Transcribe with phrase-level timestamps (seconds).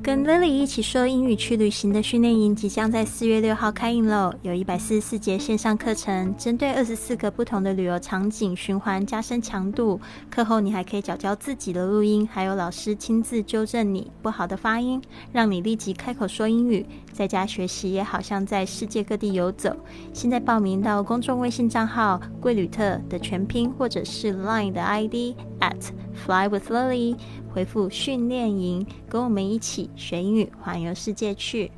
[0.00, 4.32] 跟 Lily 一起说英语去旅行的训练营即将在四月六号开营喽！
[4.40, 10.00] 有一百四十四节线上课程，针对二十四个不同的旅游场景循环加深强度。
[10.30, 16.86] 课后你还可以找教自己的录音，还有老师亲自纠正你不好的发音，让你立即开口说英语。
[17.18, 19.76] 在家学习也好像在世界各地游走。
[20.12, 27.16] 现在报名到公众微信账号“贵旅特”的全拼，或者是 Line 的 ID at Fly with Lily。
[27.52, 31.72] 回复训练营，跟我们一起学英语，环游世界去。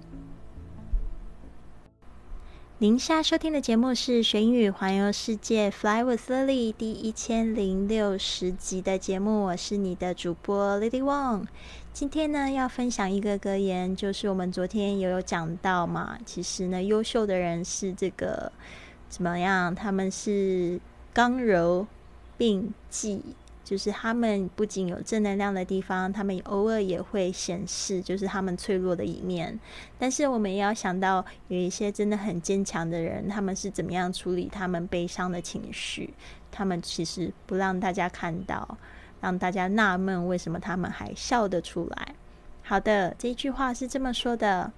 [2.77, 11.47] 您现在收听的节目是学英语环游世界 Fly with Lily 第一千零六十集的节目，我是你的主播 Lily Wong。
[11.93, 16.19] 今天呢，要分享一个格言，就是我们昨天也有讲到嘛。
[16.25, 18.51] 其实呢，优秀的人是这个
[19.09, 19.75] 怎么样？
[19.75, 20.80] 他们是
[21.13, 21.87] 刚柔
[22.39, 23.23] 并济。
[23.63, 29.61] 就是他们不仅有正能量的地方，他们偶尔也会显示就是他们脆弱的一面。
[29.97, 36.13] 但是我们也要想到，有一些真的很坚强的人，他们是怎么样处理他们悲伤的情绪？
[36.51, 38.77] 他们其实不让大家看到，
[39.21, 42.16] 让大家纳闷为什么他们还笑得出来。
[42.63, 44.71] 好的，这句话是这么说的：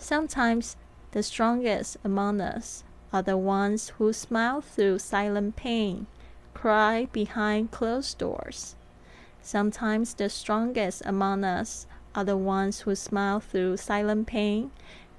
[0.00, 0.72] Sometimes
[1.10, 6.06] the strongest among us are the ones who smile through silent pain.
[6.60, 8.74] cry behind closed doors.
[9.42, 14.70] Sometimes the strongest among us are the ones who smile through silent pain,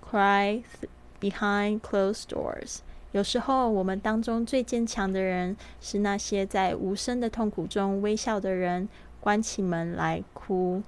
[0.01, 2.83] cry th- behind closed doors.
[3.14, 8.88] 有时候，我们当中最坚强的人是那些在无声的痛苦中微笑的人，
[9.20, 10.82] 关起门来哭。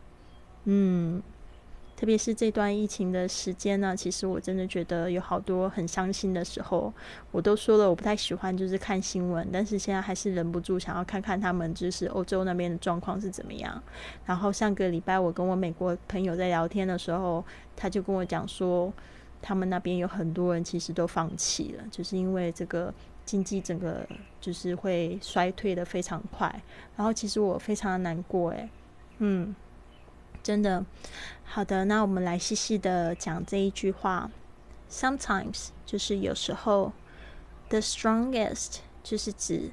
[0.64, 1.22] 嗯。
[1.94, 6.92] 特别是这段疫情的时间呢，其实我真的觉得有好多很伤心的时候。
[7.30, 13.82] 我都说了，我不太喜欢就是看新闻，但是现在还是忍不住想要看看他们就是欧洲那边的状况是怎么样。
[14.26, 17.42] 然后上个礼拜我跟我美国朋友在聊天的时候，
[17.74, 18.92] 他就跟我讲说，
[19.46, 22.92] 他们那边有很多人其实都放弃了，就是因为这个
[23.24, 24.04] 经济整个
[24.40, 26.52] 就是会衰退的非常快。
[26.96, 28.68] 然后其实我非常的难过，诶，
[29.18, 29.54] 嗯。
[30.42, 30.84] 真的，
[31.44, 34.30] 好的，那我们来细细的讲这一句话。
[34.88, 36.92] Sometimes 就是有时候
[37.68, 39.70] ，the strongest 就是指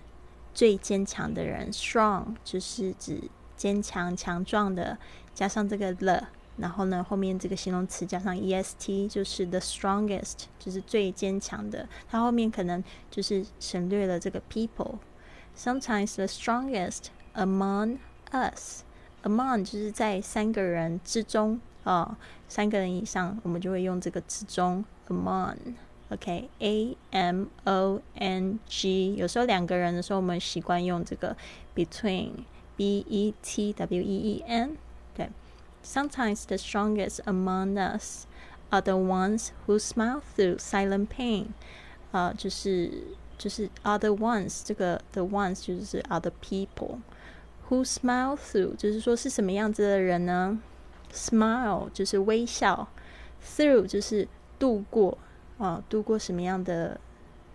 [0.52, 4.98] 最坚强的人，strong 就是指坚强强壮的，
[5.36, 14.96] 加上这个了然后呢后面这个形容词加上 est 就是 the strongest 就是最坚强的，它后面可能就是省略了这个 people。
[15.58, 17.98] Sometimes the strongest among
[18.32, 18.84] us。
[19.24, 22.18] Among 就是在三个人之中啊，
[22.50, 29.16] 三个人以上，我们就会用这个之中 among，OK，A M O N G。
[29.16, 31.38] 有时候两个人的时候，我们习惯用这个
[31.74, 34.76] between，B E T W E E N。
[35.16, 35.30] 对
[35.85, 38.27] ，Sometimes the strongest among us
[38.71, 41.49] are the ones who smile through silent pain。
[42.13, 42.91] 啊，就是
[43.37, 50.59] 就是 other ones，这个 the ones 就是 other people。Who smile through 就是说是什么样子的人呢？
[51.13, 52.89] Smile 就是微笑，
[53.45, 54.27] through 就是
[54.59, 55.19] 度过
[55.59, 56.99] 啊，度过什么样的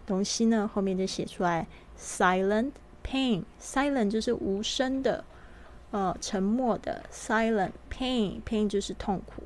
[0.05, 0.69] 东西呢？
[0.71, 1.67] 后面就写出来，
[1.97, 2.71] silent
[3.03, 5.23] pain，silent 就是无声的，
[5.90, 9.42] 呃，沉默的，silent pain，pain 就是痛苦。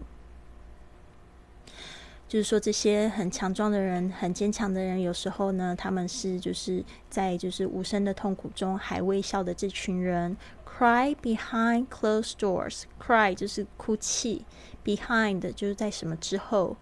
[2.29, 10.37] 就是说，这些很强壮的人、很坚强的人，有时候呢，他们是就是在就是无声的痛苦中还微笑的这群人。
[10.65, 12.85] Cry behind closed doors.
[12.99, 14.47] Cry 就是哭泣
[14.83, 16.79] ，behind 就是在什么之后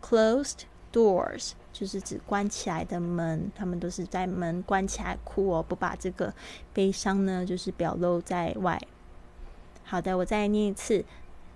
[0.00, 0.60] ，closed
[0.92, 6.34] doors 就是指关起来的门，他们都是在门关起来哭哦，不把这个
[6.72, 8.80] 悲伤呢，就是表露在外。
[9.84, 11.04] 好的，我再念一次。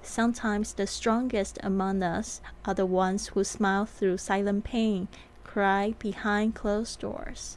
[0.04, 5.06] Sometimes the strongest among us are the ones who smile through silent pain,
[5.46, 7.54] cry behind closed doors.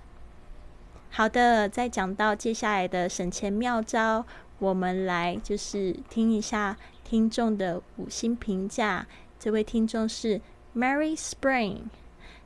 [1.09, 4.25] 好的，再讲到接下来的省钱妙招，
[4.59, 9.07] 我们来就是听一下听众的五星评价。
[9.39, 10.39] 这位听众是
[10.75, 11.83] Mary Spring，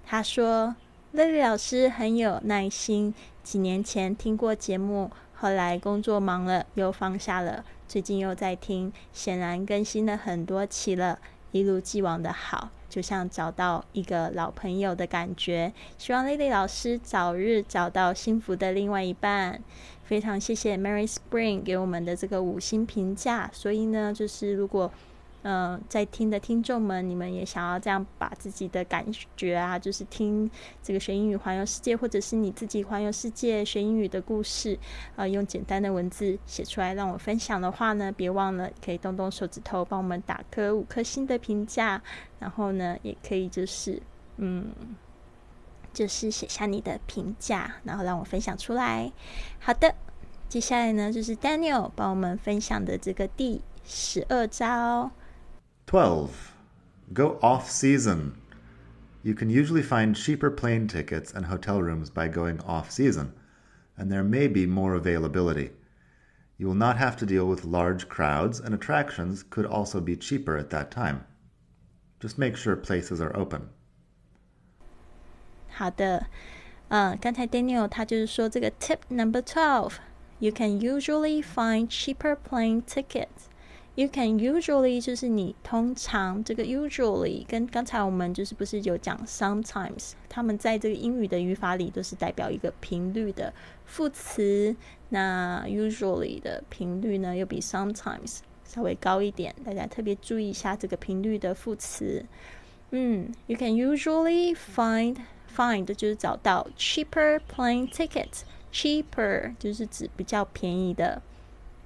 [0.05, 0.75] 他说
[1.15, 11.17] ：“Lily 老师很有耐心，几年前听过节目，后来工作忙了又放下了，最近又在听，显然更新了很多期了，
[11.51, 19.61] 一如既往的好。”就像找到一个老朋友的感觉，希望 Lily 老师早日找到幸福的另外一半。
[20.03, 23.49] 非常谢谢 Mary Spring 给我们的这个五星评价。
[23.53, 24.91] 所以呢，就是如果
[25.41, 29.05] 嗯，在听的听众们，你们也想要这样把自己的感
[29.37, 30.51] 觉啊，就是听
[30.83, 34.77] 这个学英语环游世界，或者是你自己环游世界学英语的故事，
[35.15, 42.01] 啊，用简单的文字写出来让我分享的话呢，别忘了可以动动手指头帮我们打颗五颗星的评价，
[42.39, 44.01] 然后呢，也可以就是
[44.35, 44.73] 嗯，
[45.93, 49.09] 就是写下你的评价，然后让我分享出来。
[49.59, 49.95] 好的，
[50.49, 55.11] 接下来呢，就是 Daniel 帮我们分享的这个第十二招。
[55.88, 56.52] 12.
[57.12, 58.34] Go off season.
[59.22, 63.32] You can usually find cheaper plane tickets and hotel rooms by going off season,
[63.96, 65.70] and there may be more availability.
[66.58, 70.56] You will not have to deal with large crowds, and attractions could also be cheaper
[70.56, 71.24] at that time.
[72.20, 73.70] Just make sure places are open.
[75.68, 76.26] 好的，
[76.88, 79.94] 嗯，刚才 Daniel 他就是说这个 tip number twelve,
[80.38, 83.48] you can usually find cheaper plane tickets
[83.99, 93.53] You can usually 就是你通常这个 usually 跟刚才我们就是不是有讲 sometimes，他们在这个英语的语法里都是代表一个频率的
[93.85, 94.73] 副词。
[95.09, 102.25] 那 usually 的频率呢又比 sometimes 稍微高一点，大家特别注意一下这个频率的副词。
[102.91, 105.17] 嗯，You can usually find
[105.53, 111.21] find 就是找到 cheaper plane tickets，cheaper 就是指比较便宜的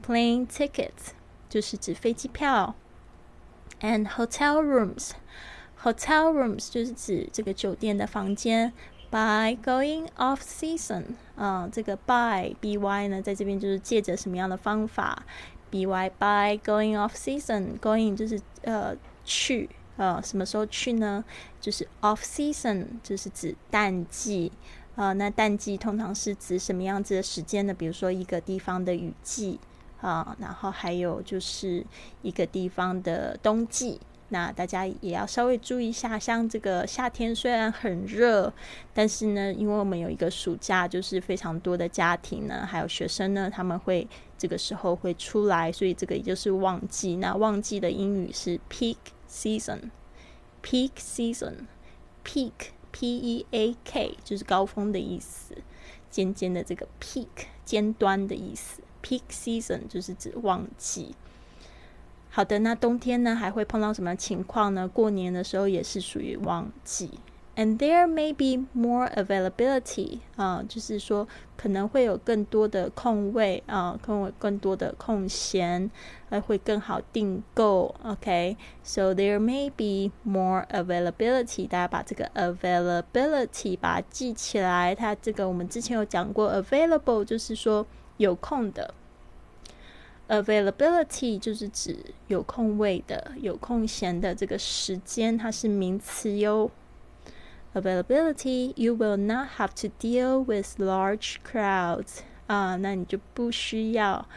[0.06, 1.14] plane tickets。
[1.54, 2.74] 就是指飞机票
[3.82, 8.74] ，and hotel rooms，hotel rooms 就是指这个酒店的房间。
[9.12, 11.04] By going off season，
[11.36, 15.24] 啊，这个 by by 呢，在这边就是借着什么样的方法
[15.70, 21.24] ？by by going off season，going 就是呃去，呃什么时候去呢？
[21.62, 24.52] 就是 off season，就是指淡季。
[24.96, 27.74] 啊，那淡季通常是指什么样子的时间呢？
[27.76, 29.60] 比如说一个地方的雨季。
[30.04, 31.86] 啊，然后还有就是
[32.22, 36.20] 一个地方的冬季，那大家也要稍微注意一下。
[36.20, 38.54] 像这个夏天虽然很热，
[38.94, 44.06] 但是呢，因为我们有一个暑假，就是非常多的家庭呢，还有学生呢，他们会
[44.38, 47.16] 这个时候会出来，所以这个也就是旺季。
[47.16, 48.98] 那旺季的英语是 peak
[49.30, 52.52] season，peak season，peak
[52.92, 55.56] p e a k 就是高峰的意思，
[56.10, 58.83] 尖尖的这个 peak 尖端的意思。
[59.04, 61.14] Peak season 就是指旺季。
[62.30, 64.88] 好的，那冬天呢还会碰到什么情况呢？
[64.88, 67.12] 过年的时候也是属于旺季。
[67.56, 75.92] And there may be more availability 啊，就是说可能会有更多的空位啊，空位更多的空闲，
[76.32, 77.94] 还会更好订购。
[78.04, 81.68] OK，so there may be more availability。
[81.68, 84.96] 大家把这个 availability 把它记起来。
[84.96, 87.86] 它这个我们之前有讲过，available 就是说。
[88.18, 88.94] 有空的
[90.28, 96.70] ，availability 就是指有空位的、有空闲的这个时间，它是名词哟。
[97.74, 104.28] Availability, you will not have to deal with large crowds 啊，那你就不需要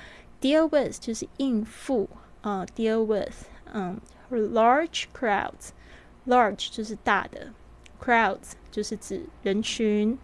[0.40, 2.08] deal with 就是应付
[2.40, 3.44] 啊，deal with
[3.74, 4.00] 嗯
[4.30, 7.52] ，large crowds，large 就是大的
[8.02, 10.18] ，crowds 就是指人群。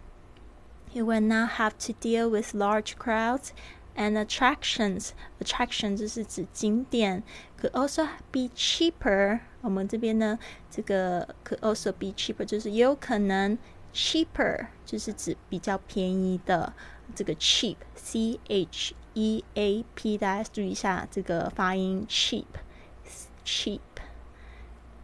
[0.92, 3.52] You will not have to deal with large crowds
[3.94, 5.10] and attractions.
[5.40, 7.22] Attraction 就是指景点，
[7.60, 9.40] could also be cheaper。
[9.60, 10.38] 我们这边呢，
[10.70, 13.58] 这个 could also be cheaper 就是也有可能
[13.92, 16.72] cheaper 就是指比较便宜的。
[17.14, 23.80] 这个 cheap，c h e a p，大家注意一下这个发音 cheap，cheap，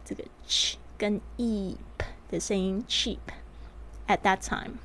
[0.05, 3.17] 这个 ch 跟 e p 的声音 cheap
[4.07, 4.77] at that time。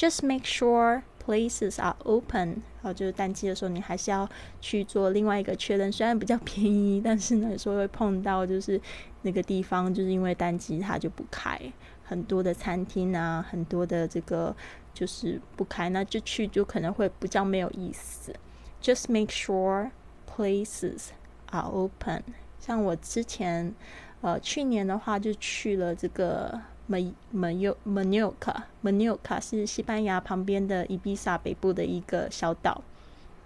[0.00, 2.62] Just make sure places are open。
[2.80, 4.26] 好，就是淡季的时候，你还是要
[4.58, 5.92] 去做另外一个确认。
[5.92, 8.80] 虽然比较便宜，但是呢，有时候会碰到就是
[9.20, 11.60] 那个地方就是因为淡季它就不开，
[12.02, 14.56] 很多的餐厅啊，很多的这个
[14.94, 18.32] 就是不开，那就去就可能会比较没有意思。
[18.80, 19.90] Just make sure
[20.26, 21.08] places
[21.50, 22.22] are open。
[22.58, 23.74] 像我之前
[24.22, 26.58] 呃去年的话就去了这个。
[26.90, 32.82] 门门尤门纽卡，门纽卡是西班牙旁边的伊比萨北部的一个小岛。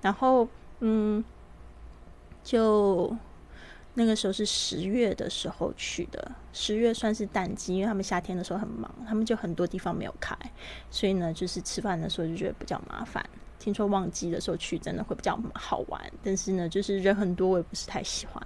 [0.01, 0.49] 然后，
[0.81, 1.23] 嗯，
[2.43, 3.15] 就
[3.93, 6.33] 那个时候是十月的时候去的。
[6.55, 10.35] 十月算是淡季，因为他们夏天的时候很忙，他们就很多地方没有开，
[10.91, 13.23] 所以呢，就是吃饭的时候就觉得比较麻烦。
[13.59, 18.43] 听说旺季的时候去真的会比较好玩，但是呢，就是人很多，我也不是太喜欢。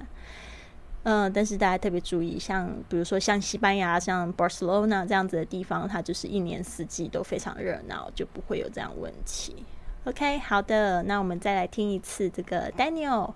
[1.08, 9.66] 嗯，但是大家特别注意，像比如说像西班牙、像 Barcelona 这样子的地方，它就是一年四季都非常热闹，就不会有这样问题。
[10.06, 13.34] OK，好的，那我们再来听一次这个 Daniel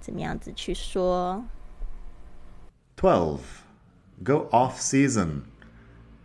[0.00, 1.44] 怎么样子去说。
[2.96, 3.38] 12.
[4.24, 5.42] Go off season.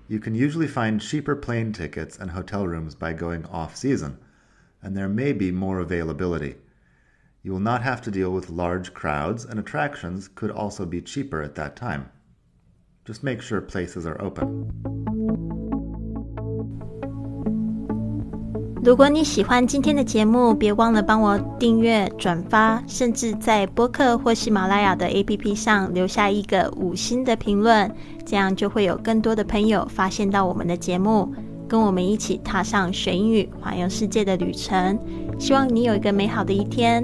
[0.07, 4.17] You can usually find cheaper plane tickets and hotel rooms by going off season,
[4.83, 6.55] and there may be more availability.
[7.43, 11.43] You will not have to deal with large crowds, and attractions could also be cheaper
[11.43, 12.05] at that time.
[13.05, 14.65] Just make sure places are open.
[18.83, 27.91] 如果你喜欢今天的节目，别忘了帮我订阅、转发，甚至在播客或喜马拉雅的 APP 上留下一个五星的评论，
[28.23, 31.33] 这样就会有更多的朋友发现到我们的节目，
[31.67, 34.99] 跟我们一起踏上学英语环游世界的旅程。
[35.39, 37.03] 希望你有一个美好的一天